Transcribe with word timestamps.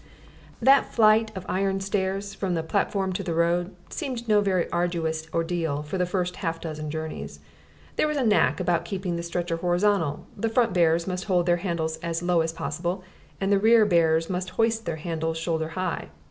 That 0.59 0.91
flight 0.91 1.29
of 1.37 1.45
iron 1.47 1.79
stairs 1.79 2.33
from 2.33 2.55
the 2.55 2.63
platform 2.63 3.13
to 3.13 3.21
the 3.21 3.35
road 3.35 3.75
seemed 3.91 4.27
no 4.27 4.41
very 4.41 4.67
arduous 4.71 5.27
ordeal 5.31 5.83
for 5.83 5.99
the 5.99 6.07
first 6.07 6.37
half 6.37 6.59
dozen 6.59 6.89
journeys. 6.89 7.39
There 7.97 8.07
was 8.07 8.17
a 8.17 8.25
knack 8.25 8.59
about 8.59 8.83
keeping 8.83 9.15
the 9.15 9.21
stretcher 9.21 9.57
horizontal: 9.57 10.25
the 10.35 10.49
front 10.49 10.73
bearers 10.73 11.05
must 11.05 11.25
hold 11.25 11.45
their 11.45 11.57
handles 11.57 11.97
as 11.97 12.23
low 12.23 12.41
as 12.41 12.51
possible; 12.51 13.03
the 13.39 13.59
rear 13.59 13.85
bearers 13.85 14.27
must 14.27 14.49
hoist 14.57 14.87
their 14.87 14.95
handles 14.95 15.37
shoulder 15.37 15.67
high. 15.67 16.09